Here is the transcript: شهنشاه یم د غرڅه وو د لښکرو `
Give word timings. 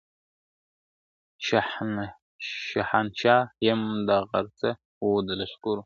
شهنشاه 2.69 3.43
یم 3.67 3.81
د 4.07 4.09
غرڅه 4.29 4.69
وو 5.03 5.11
د 5.27 5.29
لښکرو 5.39 5.79
` 5.79 5.79